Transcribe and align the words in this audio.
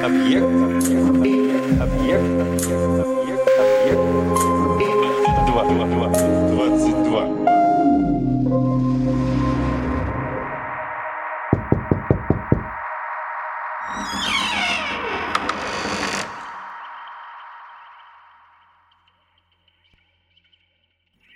Объект. 0.00 0.44
Объект. 0.44 1.80
Объект. 1.80 2.24
Объект. 3.80 4.00
Два. 5.46 5.64
Два. 5.64 5.86
Два. 5.86 6.08
Двадцать 6.48 7.02
два. 7.04 7.28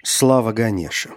Слава 0.03 0.53
Ганеша. 0.53 1.11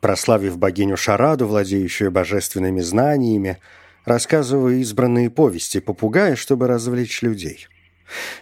Прославив 0.00 0.56
богиню 0.56 0.96
Шараду, 0.96 1.46
владеющую 1.46 2.10
божественными 2.12 2.80
знаниями, 2.80 3.58
рассказываю 4.04 4.80
избранные 4.80 5.30
повести 5.30 5.80
попугая, 5.80 6.36
чтобы 6.36 6.66
развлечь 6.66 7.22
людей. 7.22 7.66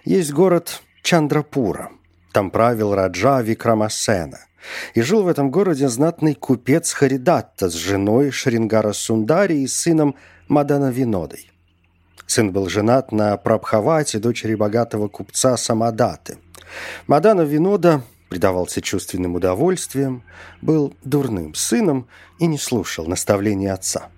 Есть 0.05 0.33
город 0.33 0.83
Чандрапура. 1.02 1.91
Там 2.33 2.51
правил 2.51 2.95
Раджа 2.95 3.41
Викрамасена. 3.41 4.41
И 4.95 5.01
жил 5.01 5.23
в 5.23 5.29
этом 5.29 5.51
городе 5.51 5.88
знатный 5.88 6.35
купец 6.35 6.93
Харидатта 6.93 7.71
с 7.71 7.75
женой 7.75 8.30
Шрингара 8.30 8.93
Сундари 8.93 9.62
и 9.62 9.66
сыном 9.66 10.16
Мадана 10.49 10.91
Винодой. 10.91 11.51
Сын 12.27 12.52
был 12.52 12.69
женат 12.69 13.11
на 13.11 13.37
Прабхавате, 13.37 14.19
дочери 14.19 14.55
богатого 14.55 15.09
купца 15.09 15.57
Самадаты. 15.57 16.38
Мадана 17.07 17.41
Винода 17.41 18.02
предавался 18.29 18.80
чувственным 18.80 19.35
удовольствиям, 19.35 20.23
был 20.63 20.95
дурным 21.02 21.55
сыном 21.55 22.07
и 22.38 22.47
не 22.47 22.59
слушал 22.59 23.07
наставлений 23.07 23.71
отца. 23.73 24.11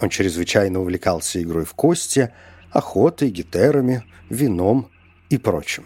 Он 0.00 0.08
чрезвычайно 0.08 0.80
увлекался 0.80 1.42
игрой 1.42 1.64
в 1.64 1.74
кости, 1.74 2.32
охотой, 2.70 3.30
гитерами, 3.30 4.02
вином 4.30 4.90
и 5.28 5.38
прочим. 5.38 5.84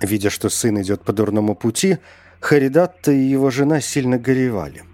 Видя, 0.00 0.30
что 0.30 0.48
сын 0.48 0.80
идет 0.80 1.02
по 1.02 1.12
дурному 1.12 1.54
пути, 1.54 1.98
Харидатта 2.40 3.12
и 3.12 3.20
его 3.20 3.50
жена 3.50 3.80
сильно 3.80 4.18
горевали. 4.18 4.84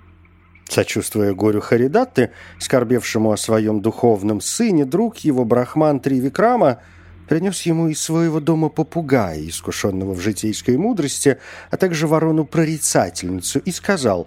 Сочувствуя 0.69 1.33
горю 1.33 1.61
Харидатты, 1.61 2.33
скорбевшему 2.59 3.31
о 3.31 3.37
своем 3.37 3.81
духовном 3.81 4.41
сыне, 4.41 4.85
друг 4.85 5.19
его, 5.19 5.45
Брахман 5.45 6.01
Тривикрама, 6.01 6.81
принес 7.29 7.63
ему 7.63 7.89
из 7.89 8.03
своего 8.03 8.41
дома 8.41 8.69
попугая, 8.69 9.41
искушенного 9.47 10.15
в 10.15 10.21
житейской 10.21 10.77
мудрости, 10.77 11.39
а 11.71 11.77
также 11.77 12.09
ворону-прорицательницу, 12.09 13.61
и 13.61 13.71
сказал, 13.71 14.27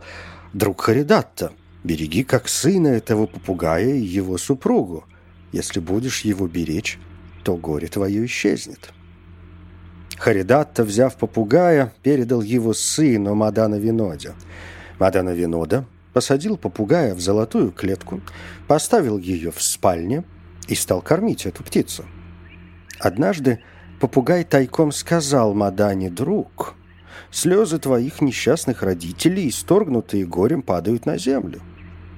«Друг 0.53 0.81
Харидатта, 0.81 1.51
береги 1.83 2.23
как 2.23 2.47
сына 2.47 2.87
этого 2.87 3.25
попугая 3.25 3.93
и 3.93 4.01
его 4.01 4.37
супругу. 4.37 5.05
Если 5.51 5.79
будешь 5.79 6.21
его 6.21 6.47
беречь, 6.47 6.99
то 7.43 7.55
горе 7.57 7.87
твое 7.87 8.25
исчезнет». 8.25 8.91
Харидатта, 10.17 10.83
взяв 10.83 11.15
попугая, 11.15 11.93
передал 12.03 12.41
его 12.41 12.73
сыну 12.73 13.35
Мадана 13.35 13.75
Виноде. 13.75 14.33
Мадана 14.99 15.29
Винода 15.29 15.85
посадил 16.13 16.57
попугая 16.57 17.15
в 17.15 17.21
золотую 17.21 17.71
клетку, 17.71 18.19
поставил 18.67 19.17
ее 19.17 19.51
в 19.51 19.61
спальне 19.61 20.25
и 20.67 20.75
стал 20.75 21.01
кормить 21.01 21.45
эту 21.45 21.63
птицу. 21.63 22.03
Однажды 22.99 23.59
попугай 24.01 24.43
тайком 24.43 24.91
сказал 24.91 25.53
Мадане, 25.53 26.09
«Друг, 26.09 26.75
слезы 27.31 27.79
твоих 27.79 28.21
несчастных 28.21 28.83
родителей, 28.83 29.49
исторгнутые 29.49 30.25
горем, 30.25 30.61
падают 30.61 31.05
на 31.05 31.17
землю. 31.17 31.61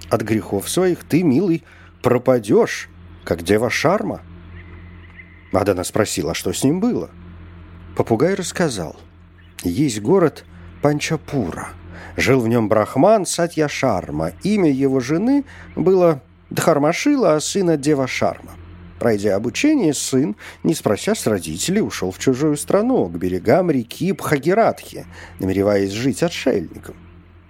От 0.10 0.22
грехов 0.22 0.70
своих 0.70 1.04
ты, 1.04 1.24
милый, 1.24 1.64
пропадешь, 2.02 2.90
как 3.24 3.44
дева 3.44 3.70
Шарма». 3.70 4.22
Мадана 5.52 5.84
спросила, 5.84 6.34
что 6.34 6.54
с 6.54 6.64
ним 6.64 6.80
было. 6.80 7.10
Попугай 7.96 8.36
рассказал. 8.36 8.96
Есть 9.64 10.02
город 10.02 10.46
Панчапура. 10.82 11.70
Жил 12.18 12.40
в 12.40 12.48
нем 12.48 12.70
брахман 12.70 13.26
Сатья 13.26 13.68
Шарма. 13.68 14.32
Имя 14.44 14.72
его 14.72 15.00
жены 15.00 15.46
было 15.76 16.22
Дхармашила, 16.50 17.36
а 17.36 17.40
сына 17.40 17.78
Дева 17.78 18.08
Шарма. 18.08 18.52
Пройдя 19.02 19.36
обучение, 19.36 19.96
сын, 19.96 20.36
не 20.62 20.76
спросясь 20.76 21.26
родителей, 21.26 21.82
ушел 21.82 22.12
в 22.12 22.20
чужую 22.20 22.56
страну, 22.56 23.08
к 23.08 23.18
берегам 23.18 23.72
реки 23.72 24.12
Бхагиратхи, 24.12 25.08
намереваясь 25.40 25.90
жить 25.90 26.22
отшельником. 26.22 26.94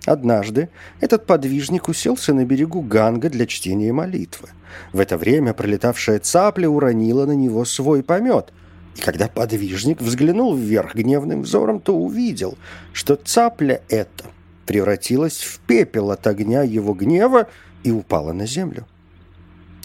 Однажды 0.06 0.70
этот 1.02 1.26
подвижник 1.26 1.90
уселся 1.90 2.34
на 2.34 2.46
берегу 2.46 2.80
Ганга 2.80 3.30
для 3.30 3.48
чтения 3.48 3.92
молитвы. 3.92 4.48
В 4.94 5.02
это 5.02 5.18
время 5.18 5.54
пролетавшая 5.54 6.20
цапля 6.20 6.70
уронила 6.70 7.26
на 7.26 7.34
него 7.34 7.66
свой 7.66 8.02
помет. 8.02 8.54
И 8.96 9.02
когда 9.02 9.28
подвижник 9.28 10.00
взглянул 10.00 10.56
вверх 10.56 10.96
гневным 10.96 11.42
взором, 11.42 11.82
то 11.82 11.94
увидел, 11.98 12.58
что 12.94 13.18
цапля 13.18 13.82
эта 13.90 14.24
превратилась 14.66 15.42
в 15.42 15.60
пепел 15.68 16.12
от 16.12 16.26
огня 16.28 16.64
его 16.64 16.94
гнева 16.94 17.50
и 17.84 17.92
упала 17.92 18.32
на 18.32 18.46
землю. 18.46 18.88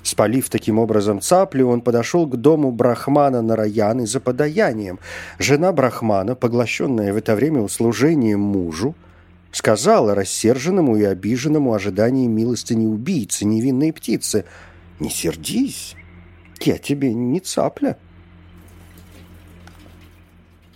Спалив 0.07 0.49
таким 0.49 0.79
образом 0.79 1.21
цаплю, 1.21 1.69
он 1.69 1.81
подошел 1.81 2.29
к 2.29 2.37
дому 2.37 2.71
Брахмана 2.71 3.43
Нараяны 3.43 4.07
за 4.07 4.21
подаянием. 4.21 5.01
Жена 5.41 5.73
Брахмана, 5.73 6.37
поглощенная 6.37 7.13
в 7.13 7.17
это 7.17 7.35
время 7.35 7.61
услужением 7.61 8.39
мужу, 8.39 8.95
сказала 9.51 10.15
рассерженному 10.15 10.97
и 10.97 11.03
обиженному 11.03 11.75
ожидании 11.75 12.29
милостыни 12.29 12.87
убийцы, 12.87 13.45
невинной 13.45 13.93
птицы, 13.93 14.45
«Не 15.01 15.11
сердись, 15.11 15.97
я 16.61 16.79
тебе 16.79 17.13
не 17.13 17.41
цапля». 17.41 17.97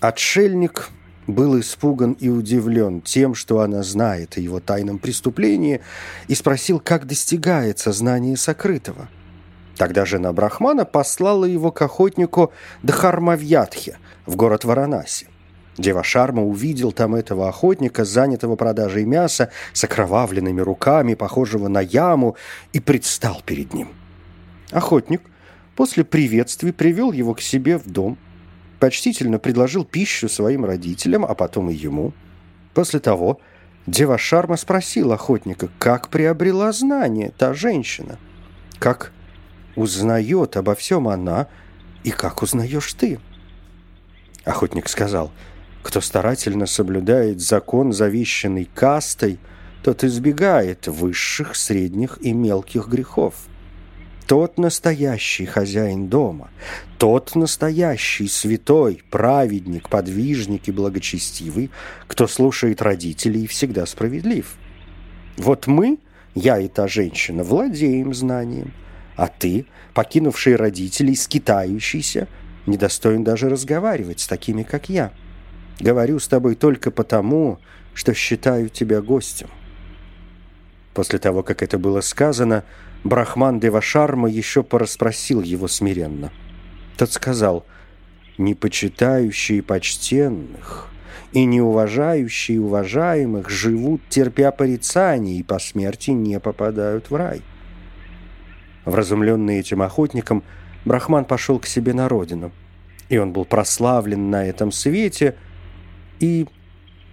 Отшельник 0.01 0.91
был 1.29 1.61
испуган 1.61 2.15
и 2.15 2.29
удивлен 2.29 3.01
тем, 3.01 3.37
что 3.37 3.61
она 3.61 3.85
знает 3.85 4.39
о 4.39 4.41
его 4.41 4.59
тайном 4.59 4.99
преступлении, 4.99 5.83
и 6.27 6.35
спросил, 6.35 6.81
как 6.81 7.07
достигается 7.07 7.93
знание 7.93 8.37
сокрытого. 8.37 9.09
Тогда 9.81 10.05
жена 10.05 10.31
Брахмана 10.35 10.85
послала 10.85 11.47
его 11.47 11.73
к 11.73 11.81
охотнику 11.81 12.53
Дхармавьятхе 12.83 13.97
в 14.27 14.37
город 14.37 14.67
Варанаси. 14.67 15.27
Дева 15.79 16.05
Шарма 16.05 16.45
увидел 16.45 16.93
там 16.93 17.15
этого 17.15 17.49
охотника, 17.49 18.05
занятого 18.05 18.57
продажей 18.57 19.07
мяса, 19.07 19.51
с 19.73 19.83
окровавленными 19.83 20.61
руками, 20.61 21.15
похожего 21.15 21.69
на 21.69 21.81
яму, 21.81 22.37
и 22.75 22.81
предстал 22.81 23.41
перед 23.47 23.73
ним. 23.73 23.89
Охотник 24.71 25.23
после 25.77 26.05
приветствий 26.05 26.73
привел 26.73 27.11
его 27.11 27.33
к 27.33 27.41
себе 27.41 27.79
в 27.79 27.87
дом, 27.87 28.19
почтительно 28.81 29.39
предложил 29.39 29.87
пищу 29.87 30.29
своим 30.29 30.67
родителям, 30.67 31.25
а 31.25 31.35
потом 31.35 31.71
и 31.71 31.75
ему. 31.75 32.13
После 32.75 33.01
того 33.01 33.41
Дева 33.87 34.19
Шарма 34.19 34.59
спросил 34.59 35.11
охотника, 35.13 35.71
как 35.79 36.09
приобрела 36.09 36.71
знание 36.73 37.33
та 37.39 37.55
женщина, 37.55 38.19
как 38.79 39.13
узнает 39.77 40.57
обо 40.57 40.75
всем 40.75 41.09
она 41.09 41.49
и 42.05 42.11
как 42.11 42.43
узнаешь 42.43 42.93
ты. 42.95 43.19
Охотник 44.45 44.89
сказал, 44.89 45.31
кто 45.83 46.01
старательно 46.01 46.67
соблюдает 46.67 47.41
закон, 47.41 47.93
завещанный 47.93 48.69
кастой, 48.75 49.39
тот 49.83 50.05
избегает 50.05 50.87
высших, 50.89 51.57
средних 51.57 52.19
и 52.21 52.33
мелких 52.33 52.89
грехов. 52.89 53.35
Тот 54.27 54.59
настоящий 54.59 55.45
хозяин 55.45 56.09
дома, 56.09 56.51
тот 56.99 57.35
настоящий 57.35 58.29
святой, 58.29 59.03
праведник, 59.11 59.89
подвижник 59.89 60.69
и 60.69 60.73
благочестивый, 60.73 61.71
кто 62.07 62.29
слушает 62.29 62.81
родителей 62.81 63.45
и 63.45 63.49
всегда 63.49 63.87
справедлив. 63.87 64.55
Вот 65.37 65.67
мы, 65.67 65.99
я 66.35 66.59
и 66.59 66.69
та 66.69 66.87
женщина, 66.87 67.43
владеем 67.43 68.15
знанием, 68.15 68.73
а 69.21 69.29
ты, 69.29 69.67
покинувший 69.93 70.57
родителей, 70.57 71.15
скитающийся, 71.15 72.27
недостоин 72.65 73.23
даже 73.23 73.51
разговаривать 73.51 74.21
с 74.21 74.27
такими, 74.27 74.63
как 74.63 74.89
я. 74.89 75.13
Говорю 75.79 76.19
с 76.19 76.27
тобой 76.27 76.55
только 76.55 76.91
потому, 76.91 77.59
что 77.93 78.15
считаю 78.15 78.71
тебя 78.71 79.03
гостем. 79.03 79.49
После 80.95 81.19
того, 81.19 81.43
как 81.43 81.63
это 81.63 81.77
было 81.77 82.01
сказано, 82.01 82.65
Брахман 83.05 83.61
Девашарма 83.61 84.31
еще 84.31 84.63
порасспросил 84.63 85.43
его 85.43 85.69
смиренно. 85.69 86.33
Тот 86.97 87.13
сказал, 87.13 87.67
«Не 88.39 88.55
почитающие 88.55 89.63
почтенных 89.63 90.89
и 91.33 91.45
не 91.45 91.61
уважающие 91.61 92.59
уважаемых 92.59 93.51
живут, 93.51 94.01
терпя 94.09 94.51
порицание, 94.51 95.41
и 95.41 95.43
по 95.43 95.59
смерти 95.59 96.13
не 96.13 96.41
попадают 96.41 97.11
в 97.11 97.15
рай». 97.17 97.43
Вразумленный 98.91 99.61
этим 99.61 99.83
охотником, 99.83 100.43
Брахман 100.85 101.25
пошел 101.25 101.61
к 101.61 101.67
себе 101.67 101.93
на 101.93 102.09
родину, 102.09 102.51
и 103.09 103.19
он 103.19 103.33
был 103.33 103.45
прославлен 103.45 104.31
на 104.31 104.45
этом 104.45 104.73
свете, 104.73 105.37
и 106.19 106.49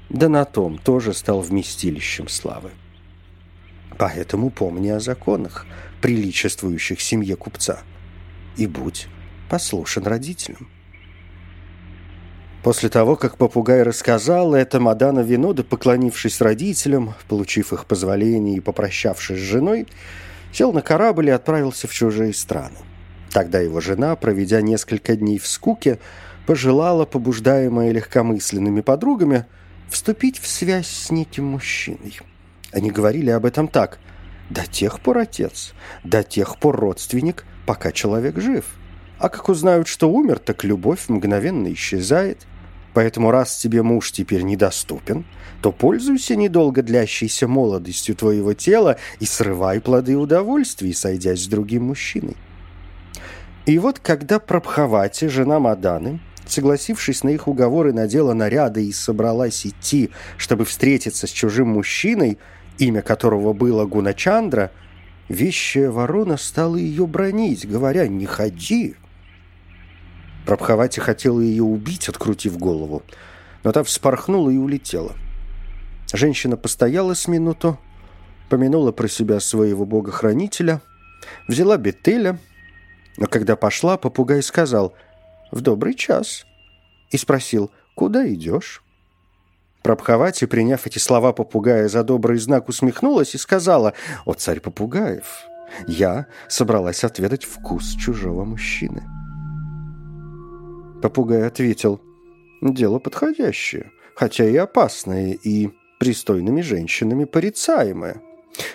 да 0.10 0.28
на 0.28 0.44
том 0.44 0.80
тоже 0.80 1.14
стал 1.14 1.42
вместилищем 1.42 2.30
славы. 2.30 2.72
Поэтому 3.96 4.50
помни 4.50 4.90
о 4.90 5.00
законах, 5.00 5.68
приличествующих 6.02 7.00
семье 7.00 7.36
купца, 7.36 7.82
и 8.56 8.66
будь 8.66 9.08
послушен 9.48 10.02
родителям. 10.08 10.70
После 12.64 12.90
того, 12.90 13.16
как 13.16 13.38
попугай 13.38 13.84
рассказал 13.84 14.56
это, 14.56 14.80
Мадана 14.80 15.20
Винода, 15.20 15.64
поклонившись 15.64 16.42
родителям, 16.42 17.14
получив 17.28 17.72
их 17.72 17.86
позволение 17.86 18.58
и 18.58 18.62
попрощавшись 18.62 19.38
с 19.38 19.44
женой, 19.44 19.86
сел 20.57 20.74
на 20.74 20.81
корабль 20.81 21.27
и 21.27 21.31
отправился 21.31 21.88
в 21.88 21.94
чужие 21.94 22.33
страны. 22.33 22.77
Тогда 23.31 23.59
его 23.59 23.80
жена, 23.80 24.15
проведя 24.15 24.59
несколько 24.62 25.15
дней 25.15 25.38
в 25.38 25.45
скуке, 25.45 26.00
пожелала, 26.48 27.06
побуждаемая 27.06 27.92
легкомысленными 27.92 28.81
подругами, 28.81 29.45
вступить 29.88 30.39
в 30.39 30.48
связь 30.48 30.88
с 30.88 31.12
неким 31.12 31.45
мужчиной. 31.45 32.19
Они 32.71 32.89
говорили 32.89 33.30
об 33.30 33.45
этом 33.45 33.68
так 33.68 34.00
«До 34.50 34.65
тех 34.65 35.00
пор 35.00 35.19
отец, 35.19 35.74
до 36.04 36.24
тех 36.24 36.57
пор 36.57 36.75
родственник, 36.75 37.45
пока 37.68 37.92
человек 37.92 38.39
жив». 38.39 38.65
А 39.19 39.30
как 39.30 39.50
узнают, 39.50 39.88
что 39.88 40.09
умер, 40.09 40.39
так 40.39 40.63
любовь 40.63 41.07
мгновенно 41.07 41.71
исчезает. 41.71 42.48
Поэтому 42.98 43.30
раз 43.30 43.56
тебе 43.58 43.84
муж 43.84 44.12
теперь 44.12 44.42
недоступен, 44.42 45.24
то 45.62 45.72
пользуйся 45.72 46.36
недолго 46.36 46.82
длящейся 46.82 47.48
молодостью 47.48 48.16
твоего 48.16 48.54
тела 48.54 48.98
и 49.20 49.26
срывай 49.28 49.80
плоды 49.80 50.18
удовольствий, 50.18 50.94
сойдясь 50.94 51.44
с 51.44 51.48
другим 51.48 51.84
мужчиной. 51.84 52.36
И 53.68 53.78
вот 53.78 54.00
когда 54.00 54.40
Прабхавати, 54.40 55.28
жена 55.28 55.60
Маданы, 55.60 56.22
согласившись 56.48 57.24
на 57.24 57.30
их 57.30 57.48
уговоры, 57.48 57.94
надела 57.94 58.34
наряды 58.34 58.84
и 58.84 58.92
собралась 58.92 59.68
идти, 59.68 60.10
чтобы 60.40 60.66
встретиться 60.66 61.28
с 61.28 61.30
чужим 61.30 61.68
мужчиной, 61.68 62.40
имя 62.80 63.04
которого 63.04 63.54
было 63.54 63.86
Гуначандра, 63.86 64.72
вещая 65.30 65.92
ворона 65.92 66.36
стала 66.36 66.78
ее 66.78 67.06
бронить, 67.06 67.70
говоря 67.70 68.08
«Не 68.08 68.26
ходи, 68.26 68.96
Прабхавати 70.48 71.02
хотела 71.02 71.42
ее 71.42 71.64
убить, 71.64 72.08
открутив 72.08 72.58
голову, 72.58 73.04
но 73.66 73.74
та 73.74 73.84
вспорхнула 73.84 74.50
и 74.50 74.56
улетела. 74.56 75.12
Женщина 76.14 76.56
постояла 76.56 77.16
с 77.16 77.28
минуту, 77.28 77.78
помянула 78.50 78.94
про 78.94 79.10
себя 79.10 79.42
своего 79.42 79.86
бога-хранителя, 79.86 80.80
взяла 81.50 81.76
бетеля, 81.76 82.40
но 83.18 83.28
когда 83.28 83.58
пошла, 83.58 83.98
попугай 83.98 84.42
сказал 84.42 84.94
«В 85.52 85.60
добрый 85.60 85.96
час» 85.96 86.46
и 87.12 87.18
спросил 87.18 87.70
«Куда 87.94 88.26
идешь?» 88.34 88.84
Прабхавати, 89.84 90.46
приняв 90.46 90.88
эти 90.88 90.98
слова 90.98 91.34
попугая 91.34 91.90
за 91.90 92.06
добрый 92.06 92.38
знак, 92.38 92.70
усмехнулась 92.70 93.36
и 93.36 93.38
сказала 93.38 93.96
«О, 94.24 94.34
царь 94.34 94.62
попугаев, 94.62 95.46
я 95.88 96.28
собралась 96.48 97.04
отведать 97.04 97.44
вкус 97.44 97.98
чужого 97.98 98.46
мужчины». 98.46 99.17
Попугай 101.02 101.46
ответил, 101.46 102.02
«Дело 102.62 103.00
подходящее, 103.00 103.92
хотя 104.16 104.46
и 104.46 104.56
опасное, 104.56 105.34
и 105.34 105.70
пристойными 106.00 106.62
женщинами 106.62 107.26
порицаемое. 107.26 108.22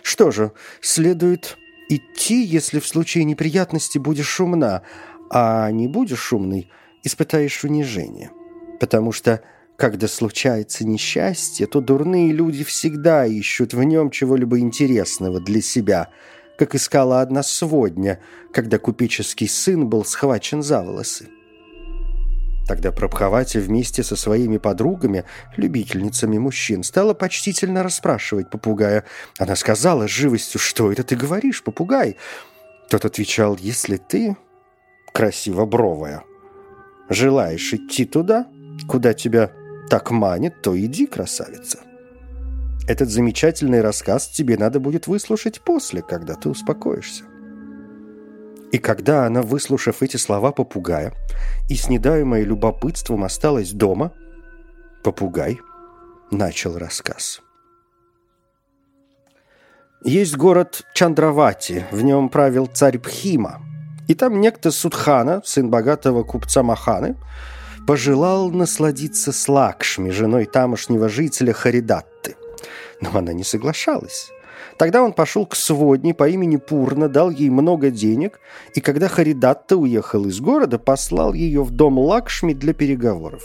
Что 0.02 0.30
же, 0.30 0.52
следует 0.80 1.56
идти, 1.88 2.42
если 2.42 2.78
в 2.78 2.86
случае 2.86 3.24
неприятности 3.24 3.98
будешь 3.98 4.28
шумна, 4.28 4.82
а 5.30 5.70
не 5.70 5.88
будешь 5.88 6.20
шумной, 6.20 6.70
испытаешь 7.02 7.64
унижение. 7.64 8.30
Потому 8.78 9.12
что, 9.12 9.42
когда 9.76 10.06
случается 10.06 10.86
несчастье, 10.86 11.66
то 11.66 11.80
дурные 11.80 12.32
люди 12.32 12.64
всегда 12.64 13.26
ищут 13.26 13.74
в 13.74 13.82
нем 13.82 14.10
чего-либо 14.10 14.58
интересного 14.60 15.40
для 15.40 15.60
себя, 15.60 16.08
как 16.58 16.74
искала 16.74 17.20
одна 17.20 17.42
сводня, 17.42 18.20
когда 18.52 18.78
купеческий 18.78 19.48
сын 19.48 19.88
был 19.88 20.04
схвачен 20.04 20.62
за 20.62 20.82
волосы. 20.82 21.28
Тогда 22.66 22.92
Прабхавати 22.92 23.58
вместе 23.58 24.02
со 24.02 24.16
своими 24.16 24.58
подругами, 24.58 25.24
любительницами 25.56 26.38
мужчин, 26.38 26.82
стала 26.82 27.14
почтительно 27.14 27.82
расспрашивать 27.82 28.50
попугая. 28.50 29.04
Она 29.38 29.56
сказала 29.56 30.06
с 30.06 30.10
живостью, 30.10 30.60
что 30.60 30.92
это 30.92 31.02
ты 31.02 31.16
говоришь, 31.16 31.62
попугай? 31.62 32.16
Тот 32.88 33.04
отвечал, 33.04 33.56
если 33.56 33.96
ты 33.96 34.36
красиво-бровая, 35.12 36.22
желаешь 37.08 37.72
идти 37.74 38.04
туда, 38.04 38.46
куда 38.88 39.12
тебя 39.12 39.50
так 39.90 40.10
манит, 40.10 40.62
то 40.62 40.78
иди, 40.78 41.06
красавица. 41.06 41.80
Этот 42.88 43.10
замечательный 43.10 43.80
рассказ 43.80 44.28
тебе 44.28 44.56
надо 44.56 44.80
будет 44.80 45.06
выслушать 45.06 45.60
после, 45.60 46.02
когда 46.02 46.34
ты 46.34 46.48
успокоишься. 46.48 47.24
И 48.72 48.78
когда 48.78 49.26
она, 49.26 49.42
выслушав 49.42 50.02
эти 50.02 50.16
слова 50.16 50.50
попугая, 50.50 51.12
и 51.68 51.76
с 51.76 51.88
недаемой 51.88 52.42
любопытством 52.42 53.22
осталась 53.22 53.70
дома, 53.70 54.12
попугай 55.04 55.60
начал 56.30 56.78
рассказ. 56.78 57.42
Есть 60.04 60.36
город 60.36 60.84
Чандравати, 60.94 61.86
в 61.92 62.02
нем 62.02 62.30
правил 62.30 62.66
царь 62.66 62.98
Пхима. 62.98 63.60
И 64.08 64.14
там 64.14 64.40
некто 64.40 64.70
Судхана, 64.70 65.42
сын 65.44 65.70
богатого 65.70 66.24
купца 66.24 66.62
Маханы, 66.62 67.16
пожелал 67.86 68.50
насладиться 68.50 69.32
с 69.32 69.48
Лакшми, 69.48 70.10
женой 70.10 70.46
тамошнего 70.46 71.08
жителя 71.10 71.52
Харидатты. 71.52 72.36
Но 73.02 73.10
она 73.18 73.34
не 73.34 73.44
соглашалась. 73.44 74.32
Тогда 74.78 75.02
он 75.02 75.12
пошел 75.12 75.46
к 75.46 75.54
сводне 75.54 76.14
по 76.14 76.28
имени 76.28 76.56
Пурна, 76.56 77.08
дал 77.08 77.30
ей 77.30 77.50
много 77.50 77.90
денег, 77.90 78.40
и 78.74 78.80
когда 78.80 79.08
Харидатта 79.08 79.76
уехал 79.76 80.26
из 80.26 80.40
города, 80.40 80.78
послал 80.78 81.32
ее 81.34 81.62
в 81.62 81.70
дом 81.70 81.98
Лакшми 81.98 82.52
для 82.52 82.72
переговоров. 82.72 83.42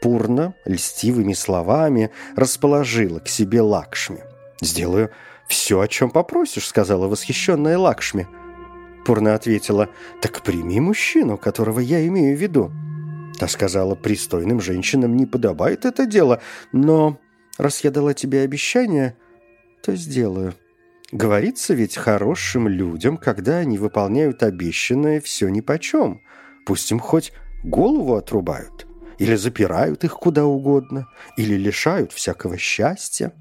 Пурна 0.00 0.54
льстивыми 0.64 1.32
словами 1.32 2.10
расположила 2.36 3.18
к 3.18 3.28
себе 3.28 3.60
Лакшми. 3.60 4.20
«Сделаю 4.60 5.10
все, 5.48 5.80
о 5.80 5.88
чем 5.88 6.10
попросишь»,— 6.10 6.66
сказала 6.68 7.08
восхищенная 7.08 7.78
Лакшми. 7.78 8.28
Пурна 9.04 9.34
ответила, 9.34 9.88
«Так 10.20 10.42
прими 10.42 10.80
мужчину, 10.80 11.38
которого 11.38 11.80
я 11.80 12.06
имею 12.06 12.36
в 12.36 12.40
виду». 12.40 12.72
Та 13.38 13.48
сказала, 13.48 13.94
«Пристойным 13.94 14.60
женщинам 14.60 15.16
не 15.16 15.26
подобает 15.26 15.84
это 15.84 16.06
дело, 16.06 16.40
но 16.72 17.18
раз 17.56 17.82
я 17.84 17.90
дала 17.90 18.14
тебе 18.14 18.42
обещание...» 18.42 19.16
то 19.82 19.94
сделаю. 19.96 20.54
Говорится 21.10 21.72
ведь 21.74 21.96
хорошим 21.96 22.68
людям, 22.68 23.16
когда 23.16 23.58
они 23.58 23.78
выполняют 23.78 24.42
обещанное 24.42 25.20
все 25.20 25.48
нипочем. 25.48 26.20
Пусть 26.66 26.90
им 26.90 27.00
хоть 27.00 27.32
голову 27.64 28.14
отрубают, 28.14 28.86
или 29.18 29.34
запирают 29.34 30.04
их 30.04 30.12
куда 30.14 30.44
угодно, 30.44 31.08
или 31.38 31.54
лишают 31.54 32.12
всякого 32.12 32.58
счастья. 32.58 33.32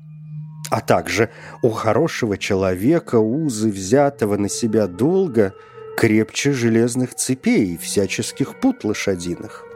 А 0.70 0.82
также 0.82 1.30
у 1.62 1.70
хорошего 1.70 2.38
человека 2.38 3.20
узы 3.20 3.70
взятого 3.70 4.38
на 4.38 4.50
себя 4.50 4.88
долга 4.88 5.54
крепче 5.98 6.52
железных 6.52 7.16
цепей 7.16 7.74
и 7.74 7.78
всяческих 7.78 8.60
пут 8.60 8.84
лошадиных. 8.84 9.67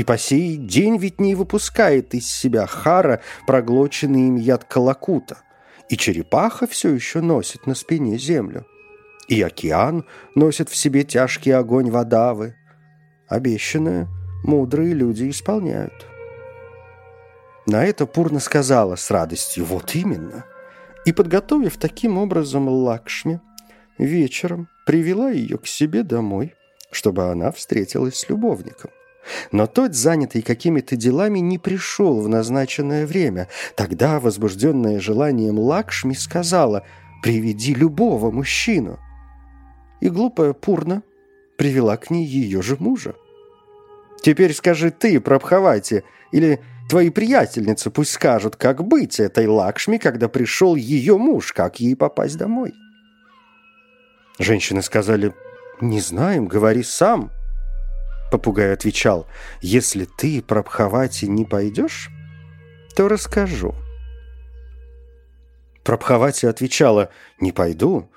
И 0.00 0.02
по 0.02 0.16
сей 0.16 0.56
день 0.56 0.96
ведь 0.96 1.20
не 1.20 1.34
выпускает 1.34 2.14
из 2.14 2.26
себя 2.26 2.66
хара 2.66 3.20
проглоченный 3.46 4.28
им 4.28 4.36
яд 4.36 4.64
калакута. 4.64 5.42
И 5.90 5.98
черепаха 5.98 6.66
все 6.66 6.94
еще 6.94 7.20
носит 7.20 7.66
на 7.66 7.74
спине 7.74 8.16
землю. 8.16 8.64
И 9.28 9.42
океан 9.42 10.06
носит 10.34 10.70
в 10.70 10.74
себе 10.74 11.04
тяжкий 11.04 11.50
огонь 11.50 11.90
водавы. 11.90 12.54
Обещанное 13.28 14.08
мудрые 14.42 14.94
люди 14.94 15.28
исполняют. 15.28 16.06
На 17.66 17.84
это 17.84 18.06
Пурна 18.06 18.40
сказала 18.40 18.96
с 18.96 19.10
радостью 19.10 19.66
«Вот 19.66 19.94
именно». 19.94 20.46
И, 21.04 21.12
подготовив 21.12 21.76
таким 21.76 22.16
образом 22.16 22.70
Лакшми, 22.70 23.38
вечером 23.98 24.66
привела 24.86 25.28
ее 25.28 25.58
к 25.58 25.66
себе 25.66 26.04
домой, 26.04 26.54
чтобы 26.90 27.30
она 27.30 27.52
встретилась 27.52 28.14
с 28.14 28.30
любовником. 28.30 28.92
Но 29.52 29.66
тот, 29.66 29.94
занятый 29.94 30.42
какими-то 30.42 30.96
делами, 30.96 31.40
не 31.40 31.58
пришел 31.58 32.20
в 32.20 32.28
назначенное 32.28 33.06
время. 33.06 33.48
Тогда, 33.74 34.20
возбужденная 34.20 35.00
желанием 35.00 35.58
Лакшми, 35.58 36.14
сказала 36.14 36.84
«Приведи 37.22 37.74
любого 37.74 38.30
мужчину». 38.30 38.98
И 40.00 40.08
глупая 40.08 40.52
Пурна 40.52 41.02
привела 41.56 41.96
к 41.96 42.10
ней 42.10 42.24
ее 42.24 42.62
же 42.62 42.76
мужа. 42.78 43.14
«Теперь 44.22 44.54
скажи 44.54 44.90
ты, 44.90 45.20
Прабхавати, 45.20 46.04
или 46.32 46.60
твои 46.88 47.10
приятельницы 47.10 47.90
пусть 47.90 48.12
скажут, 48.12 48.56
как 48.56 48.82
быть 48.82 49.20
этой 49.20 49.46
Лакшми, 49.46 49.98
когда 49.98 50.28
пришел 50.28 50.74
ее 50.74 51.18
муж, 51.18 51.52
как 51.52 51.80
ей 51.80 51.96
попасть 51.96 52.38
домой». 52.38 52.72
Женщины 54.38 54.80
сказали 54.80 55.34
«Не 55.82 56.00
знаем, 56.00 56.46
говори 56.46 56.82
сам». 56.82 57.30
Попугай 58.30 58.72
отвечал, 58.72 59.26
«Если 59.60 60.04
ты, 60.04 60.40
Прабхавати, 60.40 61.24
не 61.24 61.44
пойдешь, 61.44 62.10
то 62.94 63.08
расскажу». 63.08 63.74
Прабхавати 65.82 66.46
отвечала, 66.46 67.10
«Не 67.40 67.52
пойду». 67.52 68.08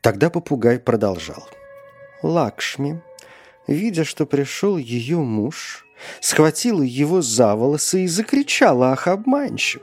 Тогда 0.00 0.30
попугай 0.30 0.78
продолжал. 0.78 1.48
«Лакшми, 2.22 3.02
видя, 3.66 4.04
что 4.04 4.26
пришел 4.26 4.76
ее 4.76 5.18
муж, 5.18 5.84
схватила 6.20 6.82
его 6.82 7.20
за 7.20 7.56
волосы 7.56 8.04
и 8.04 8.06
закричала 8.06 8.92
«Ах, 8.92 9.08
обманщик! 9.08 9.82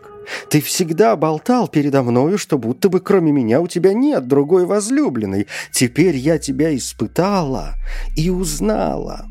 Ты 0.50 0.62
всегда 0.62 1.16
болтал 1.18 1.68
передо 1.68 2.02
мною, 2.02 2.38
что 2.38 2.58
будто 2.58 2.88
бы 2.88 3.02
кроме 3.02 3.32
меня 3.34 3.60
у 3.60 3.68
тебя 3.68 3.94
нет 3.94 4.28
другой 4.28 4.66
возлюбленной. 4.66 5.48
Теперь 5.72 6.16
я 6.16 6.38
тебя 6.38 6.76
испытала 6.76 7.74
и 8.16 8.30
узнала». 8.30 9.28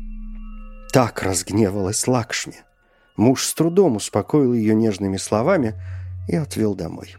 Так 0.95 1.23
разгневалась 1.23 2.07
Лакшми. 2.07 2.63
Муж 3.17 3.43
с 3.43 3.53
трудом 3.53 3.97
успокоил 3.97 4.53
ее 4.53 4.73
нежными 4.73 5.17
словами 5.17 5.75
и 6.29 6.37
отвел 6.37 6.73
домой. 6.73 7.17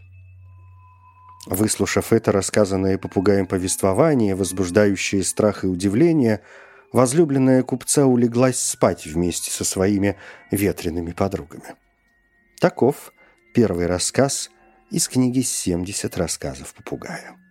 Выслушав 1.45 2.11
это 2.15 2.33
рассказанное 2.33 2.97
попугаем 2.97 3.47
повествование, 3.47 4.35
возбуждающее 4.35 5.23
страх 5.23 5.65
и 5.65 5.67
удивление, 5.67 6.41
возлюбленная 6.95 7.63
купца 7.63 8.07
улеглась 8.07 8.59
спать 8.59 9.05
вместе 9.05 9.51
со 9.51 9.63
своими 9.63 10.17
ветреными 10.51 11.13
подругами. 11.13 11.75
Таков 12.59 13.13
первый 13.53 13.85
рассказ 13.85 14.49
из 14.91 15.07
книги 15.07 15.41
«70 15.41 16.17
рассказов 16.17 16.73
попугая». 16.73 17.46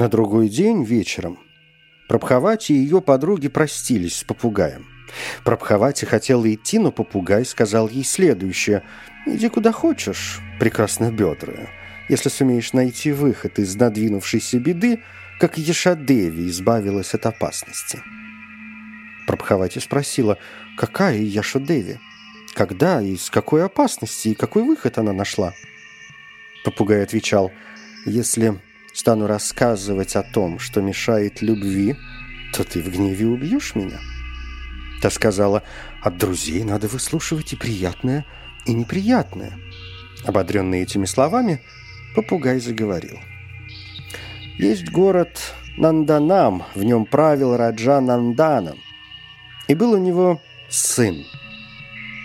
На 0.00 0.08
другой 0.08 0.48
день 0.48 0.82
вечером 0.82 1.38
Прабхавати 2.08 2.72
и 2.72 2.76
ее 2.76 3.02
подруги 3.02 3.48
простились 3.48 4.16
с 4.16 4.24
попугаем. 4.24 4.86
Прабхавати 5.44 6.06
хотела 6.06 6.50
идти, 6.50 6.78
но 6.78 6.90
попугай 6.90 7.44
сказал 7.44 7.86
ей 7.86 8.02
следующее. 8.02 8.82
«Иди 9.26 9.50
куда 9.50 9.72
хочешь, 9.72 10.40
прекрасно 10.58 11.12
бедра, 11.12 11.68
если 12.08 12.30
сумеешь 12.30 12.72
найти 12.72 13.12
выход 13.12 13.58
из 13.58 13.76
надвинувшейся 13.76 14.58
беды, 14.58 15.02
как 15.38 15.58
Ешадеви 15.58 16.48
избавилась 16.48 17.12
от 17.12 17.26
опасности». 17.26 18.00
Прабхавати 19.26 19.80
спросила, 19.80 20.38
какая 20.78 21.18
Яшадеви? 21.18 21.98
Когда 22.54 23.02
и 23.02 23.18
с 23.18 23.28
какой 23.28 23.66
опасности, 23.66 24.28
и 24.28 24.34
какой 24.34 24.62
выход 24.62 24.96
она 24.96 25.12
нашла? 25.12 25.52
Попугай 26.64 27.02
отвечал, 27.02 27.52
если 28.06 28.58
стану 29.00 29.26
рассказывать 29.26 30.14
о 30.14 30.22
том, 30.22 30.58
что 30.58 30.82
мешает 30.82 31.40
любви, 31.40 31.96
то 32.52 32.64
ты 32.64 32.82
в 32.82 32.90
гневе 32.90 33.26
убьешь 33.26 33.74
меня». 33.74 33.98
Та 35.00 35.08
сказала, 35.08 35.62
от 36.02 36.18
друзей 36.18 36.62
надо 36.64 36.86
выслушивать 36.86 37.54
и 37.54 37.56
приятное, 37.56 38.26
и 38.66 38.74
неприятное. 38.74 39.52
Ободренный 40.26 40.82
этими 40.82 41.06
словами, 41.06 41.62
попугай 42.14 42.60
заговорил. 42.60 43.18
Есть 44.58 44.90
город 44.90 45.54
Нанданам, 45.78 46.64
в 46.74 46.84
нем 46.84 47.06
правил 47.06 47.56
Раджа 47.56 48.02
Нанданом. 48.02 48.78
И 49.68 49.74
был 49.74 49.92
у 49.92 49.98
него 49.98 50.42
сын, 50.68 51.24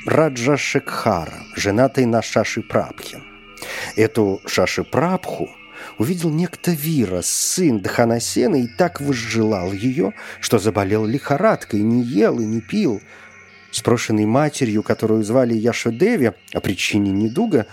Раджа 0.06 0.58
Шекхара, 0.58 1.40
женатый 1.56 2.06
на 2.06 2.22
Шаши 2.22 2.62
Прабхе. 2.62 3.22
Эту 3.96 4.42
Шаши 4.46 4.84
Прабху– 4.84 5.50
увидел 5.98 6.30
некто 6.30 6.72
Вира, 6.72 7.22
сын 7.22 7.80
Дханасена, 7.80 8.56
и 8.56 8.68
так 8.68 9.02
возжелал 9.02 9.72
ее, 9.72 10.14
что 10.40 10.60
заболел 10.60 11.06
лихорадкой, 11.06 11.82
не 11.82 12.04
ел 12.04 12.40
и 12.40 12.46
не 12.46 12.62
пил. 12.62 13.02
Спрошенный 13.72 14.26
матерью, 14.26 14.84
которую 14.84 15.24
звали 15.24 15.54
Яшодеви, 15.54 16.34
о 16.54 16.60
причине 16.62 17.12
недуга, 17.12 17.68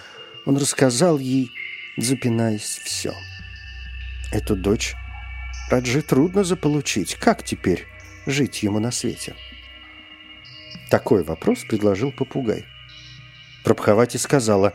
он 0.46 0.56
рассказал 0.56 1.18
ей, 1.18 1.50
запинаясь, 1.96 2.80
все. 2.84 3.14
Эту 4.32 4.56
дочь 4.56 4.94
Раджи 5.70 6.02
трудно 6.02 6.44
заполучить. 6.44 7.14
Как 7.14 7.42
теперь 7.44 7.86
жить 8.26 8.62
ему 8.62 8.78
на 8.80 8.90
свете? 8.90 9.34
Такой 10.90 11.22
вопрос 11.22 11.64
предложил 11.64 12.12
попугай. 12.12 12.66
Прабхавати 13.64 14.16
сказала, 14.16 14.74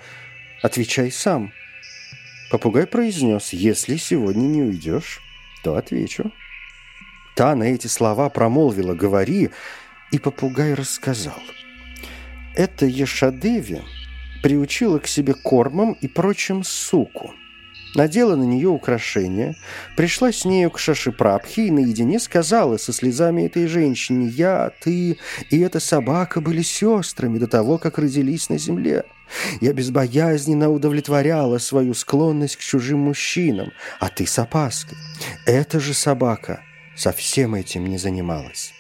отвечай 0.62 1.12
сам– 1.12 1.52
Попугай 2.50 2.88
произнес, 2.88 3.54
если 3.54 3.98
сегодня 3.98 4.48
не 4.48 4.62
уйдешь, 4.62 5.22
то 5.64 5.76
отвечу. 5.76 6.32
Та 7.36 7.56
на 7.56 7.64
эти 7.64 7.88
слова 7.88 8.30
промолвила 8.30 8.94
«говори», 8.94 9.52
и 10.12 10.20
попугай 10.20 10.74
рассказал. 10.74 11.42
Это 12.56 12.86
Ешадеви 12.86 13.82
приучила 14.42 15.00
к 15.00 15.08
себе 15.08 15.34
кормом 15.34 15.98
и 16.00 16.08
прочим 16.08 16.64
суку– 16.64 17.34
надела 17.98 18.36
на 18.36 18.44
нее 18.44 18.70
украшения, 18.70 19.56
пришла 19.98 20.32
с 20.32 20.46
нею 20.46 20.72
к 20.72 20.80
Шашипрабхе 20.80 21.68
и 21.68 21.72
наедине 21.72 22.20
сказала 22.20 22.78
со 22.78 22.94
слезами 22.94 23.44
этой 23.44 23.68
женщине 23.68 24.28
«Я, 24.28 24.72
ты 24.82 25.18
и 25.50 25.60
эта 25.60 25.80
собака 25.80 26.40
были 26.40 26.62
сестрами 26.62 27.40
до 27.40 27.48
того, 27.48 27.78
как 27.78 27.98
родились 27.98 28.50
на 28.50 28.58
земле. 28.58 29.04
Я 29.60 29.74
безбоязненно 29.74 30.70
удовлетворяла 30.70 31.58
свою 31.58 31.94
склонность 31.94 32.56
к 32.56 32.62
чужим 32.62 33.00
мужчинам, 33.00 33.74
а 34.00 34.08
ты 34.10 34.26
с 34.26 34.40
опаской. 34.40 34.98
Эта 35.46 35.80
же 35.80 35.94
собака 35.94 36.62
совсем 36.96 37.56
этим 37.56 37.88
не 37.88 37.98
занималась. 37.98 38.74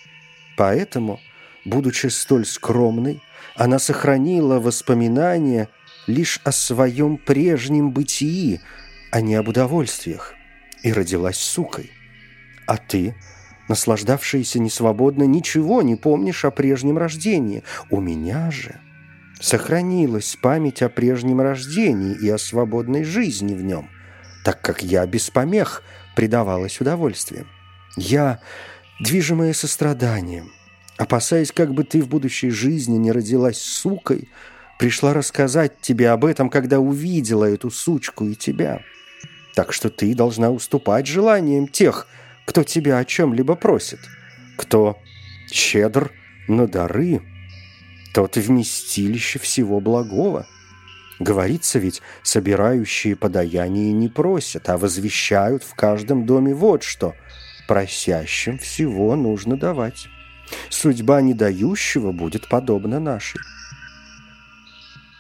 Поэтому, 0.56 1.20
будучи 1.66 2.08
столь 2.08 2.46
скромной, 2.46 3.22
она 3.56 3.80
сохранила 3.80 4.60
воспоминания 4.60 5.68
лишь 6.06 6.40
о 6.44 6.52
своем 6.52 7.18
прежнем 7.18 7.92
бытии, 7.92 8.62
а 9.12 9.22
не 9.22 9.36
об 9.36 9.48
удовольствиях, 9.48 10.34
и 10.84 10.92
родилась 10.92 11.38
сукой. 11.38 11.92
А 12.66 12.78
ты, 12.78 13.16
наслаждавшаяся 13.68 14.60
несвободно, 14.60 15.24
ничего 15.24 15.82
не 15.82 15.96
помнишь 15.96 16.46
о 16.46 16.52
прежнем 16.52 16.98
рождении. 16.98 17.64
У 17.90 18.02
меня 18.02 18.52
же 18.52 18.80
сохранилась 19.40 20.38
память 20.42 20.82
о 20.82 20.90
прежнем 20.90 21.42
рождении 21.42 22.16
и 22.16 22.30
о 22.30 22.38
свободной 22.38 23.04
жизни 23.04 23.54
в 23.54 23.64
нем, 23.64 23.90
так 24.44 24.62
как 24.62 24.84
я 24.84 25.06
без 25.06 25.30
помех 25.30 25.84
предавалась 26.16 26.82
удовольствием. 26.82 27.48
Я, 27.96 28.40
движимая 29.00 29.54
состраданием, 29.54 30.52
опасаясь, 30.98 31.52
как 31.52 31.74
бы 31.74 31.84
ты 31.84 32.02
в 32.02 32.08
будущей 32.08 32.50
жизни 32.50 32.98
не 32.98 33.12
родилась 33.12 33.62
сукой, 33.62 34.30
пришла 34.80 35.14
рассказать 35.14 35.80
тебе 35.82 36.10
об 36.10 36.26
этом, 36.26 36.50
когда 36.50 36.80
увидела 36.80 37.46
эту 37.46 37.72
сучку 37.72 38.26
и 38.26 38.36
тебя». 38.36 38.82
Так 39.58 39.74
что 39.74 39.90
ты 39.90 40.14
должна 40.14 40.52
уступать 40.52 41.08
желаниям 41.08 41.68
тех, 41.68 42.06
кто 42.46 42.64
тебя 42.64 43.00
о 43.00 43.06
чем-либо 43.06 43.56
просит. 43.56 44.00
Кто 44.56 45.00
щедр 45.52 46.12
на 46.48 46.68
дары, 46.68 47.24
тот 48.14 48.36
вместилище 48.36 49.40
всего 49.40 49.80
благого. 49.80 50.46
Говорится 51.18 51.80
ведь, 51.80 52.04
собирающие 52.22 53.16
подаяние 53.16 53.94
не 53.94 54.10
просят, 54.10 54.70
а 54.70 54.78
возвещают 54.78 55.64
в 55.64 55.74
каждом 55.74 56.28
доме 56.28 56.54
вот 56.54 56.84
что. 56.84 57.16
Просящим 57.68 58.60
всего 58.60 59.16
нужно 59.16 59.58
давать. 59.58 60.08
Судьба 60.70 61.22
недающего 61.22 62.12
будет 62.12 62.48
подобна 62.48 63.00
нашей. 63.00 63.42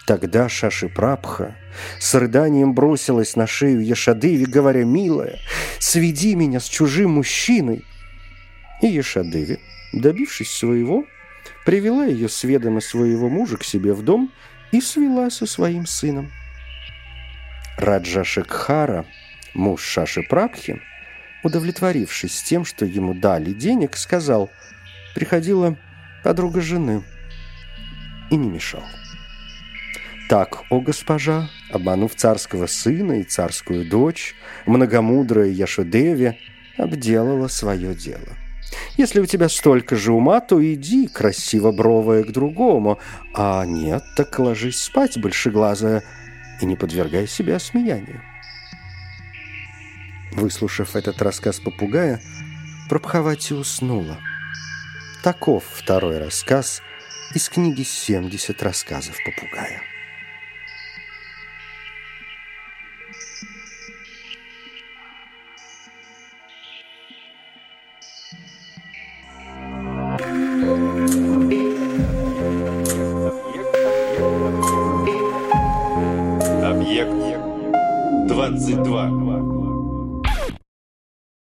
Тогда 0.08 0.48
Шаши 0.48 0.88
Прабха 0.88 1.54
с 2.00 2.16
рыданием 2.16 2.74
бросилась 2.74 3.36
на 3.36 3.46
шею 3.46 3.86
Ешадеви, 3.86 4.46
говоря, 4.46 4.86
«Милая, 4.86 5.38
сведи 5.80 6.34
меня 6.34 6.62
с 6.62 6.70
чужим 6.70 7.16
мужчиной». 7.16 7.84
И 8.82 8.88
Ешадеви, 8.88 9.60
добившись 9.92 10.50
своего, 10.50 11.04
привела 11.66 12.06
ее 12.06 12.30
с 12.30 12.42
ведома 12.46 12.80
своего 12.80 13.28
мужа 13.28 13.58
к 13.58 13.66
себе 13.66 13.94
в 13.94 14.02
дом 14.02 14.32
и 14.72 14.80
свела 14.80 15.30
со 15.30 15.46
своим 15.46 15.86
сыном. 15.86 16.32
Раджа 17.78 18.24
Шекхара, 18.24 19.06
муж 19.54 19.82
Шаши 19.82 20.24
Прабхи, 20.24 20.82
удовлетворившись 21.44 22.44
тем, 22.44 22.64
что 22.64 22.86
ему 22.86 23.14
дали 23.14 23.52
денег, 23.52 23.98
сказал, 23.98 24.50
приходила 25.14 25.78
подруга 26.24 26.62
жены 26.62 27.04
и 28.32 28.38
не 28.38 28.50
мешал. 28.50 28.86
Так, 30.29 30.63
о 30.69 30.81
госпожа, 30.81 31.50
обманув 31.72 32.15
царского 32.15 32.67
сына 32.67 33.22
и 33.22 33.24
царскую 33.24 33.89
дочь, 33.89 34.36
многомудрая 34.65 35.48
Яшодеви 35.48 36.38
обделала 36.77 37.48
свое 37.48 37.96
дело. 37.96 38.38
Если 38.98 39.22
у 39.22 39.25
тебя 39.25 39.48
столько 39.48 39.96
же 39.96 40.12
ума, 40.12 40.41
то 40.41 40.62
иди, 40.62 41.07
красиво 41.07 41.72
бровая, 41.72 42.24
к 42.24 42.31
другому, 42.31 43.00
а 43.34 43.65
нет, 43.65 44.03
так 44.17 44.38
ложись 44.39 44.81
спать, 44.81 45.17
большеглазая, 45.17 46.03
и 46.62 46.65
не 46.65 46.75
подвергай 46.75 47.27
себя 47.27 47.60
смеянию. 47.60 48.22
Выслушав 50.34 50.96
этот 50.96 51.22
рассказ 51.22 51.60
попугая, 51.60 52.19
Прабхавати 52.89 53.53
уснула. 53.53 54.17
Таков 55.22 55.65
второй 55.74 56.19
рассказ 56.19 56.81
из 57.34 57.50
книги 57.50 57.81
«70 57.81 58.63
рассказов 58.63 59.17
попугая». 59.25 59.81